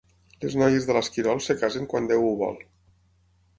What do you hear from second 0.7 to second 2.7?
de l'Esquirol es casen quan Déu ho vol.